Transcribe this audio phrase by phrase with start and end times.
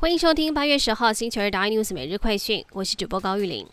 [0.00, 3.66] 欢迎收听八月十号星期二的 iNews 每日快讯，我是主播高玉玲。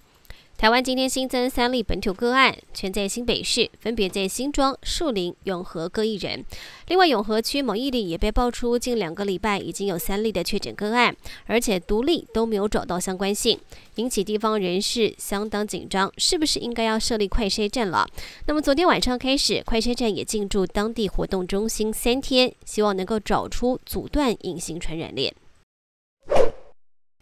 [0.58, 6.44] 台湾今天新增三例本土个案，全在新北市，分别在新庄、树林、永和各一人。
[6.90, 13.58] 另外，永和区某一里也被爆出近两个礼拜已经有三例的确诊个案，而且独立都没有找到相关性，
[13.96, 18.06] 引起地方人士相当紧张，是不是应该要设立快筛站了？
[18.48, 25.34] 那么昨天晚上开始，快筛站也进驻当地活动中心三天，希望能够找出阻断隐形传染链。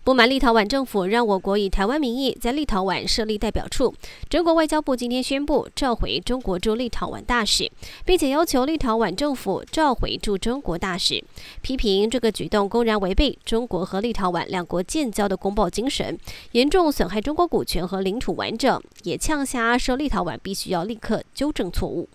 [0.05, 3.91] 不满立陶宛政府让我国以台湾名义在立陶宛设立代表处，
[4.29, 7.71] 中国外交部今天宣布召回中国驻立陶宛大使，
[8.05, 11.23] 并且要求立陶宛政府召回驻中国大使，
[11.63, 16.15] 批评这个举动公然违背中国和立陶宛两国建交的公报精神，
[16.51, 22.07] 严重损害中国股权和领土完整，也呛下说立陶宛必须要立刻纠正错误。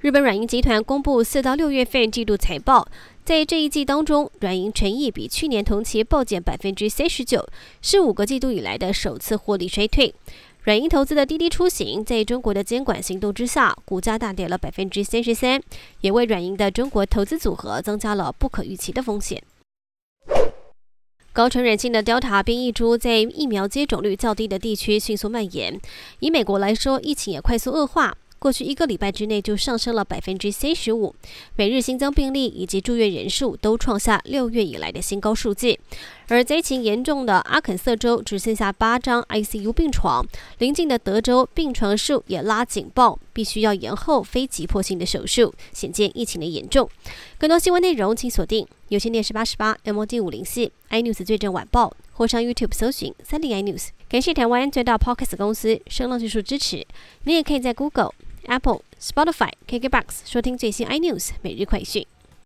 [0.00, 2.88] 日本软银集团公布四到六月份季度财报，
[3.24, 7.46] 在这一季当中，软银诚意比去年同期暴减百分之三十九，
[7.80, 10.12] 是五个季度以来的首次获利衰退。
[10.64, 15.62] 软银投资的滴滴出行，在中国的监管行动之下，股价大跌了百分之三十三，
[16.00, 19.40] 也为软银的中国投资组合增加了不可预期的风险。
[21.32, 25.80] 高传染性的 Delta 变异株在疫苗接种率较低的地区迅速蔓延，
[26.18, 28.16] 以美国来说，疫情也快速恶化。
[28.42, 31.14] 过去一个礼拜之内就上升了百分之三十五，
[31.54, 35.78] 每日新增病例以及住院人数都创下六月以来的新高数据。
[36.26, 40.26] 而灾情严重的阿肯色州只剩下八张 ICU 病床，
[40.58, 46.90] 邻近的德州病床数也拉警报，必须要延后非急迫性的手术，显见疫情的严重。
[47.38, 53.90] 更多新闻内容请锁定有线电视八十八 MOD 五零四 iNews 最正晚报，或上 YouTube 搜寻三立 iNews。
[54.08, 56.84] 感谢台湾最大 Podcast 公司声浪技术支持，
[57.22, 58.10] 你也可以在 Google。
[58.46, 62.11] Apple、Spotify、KKBox 收听最新 iNews 每日快讯。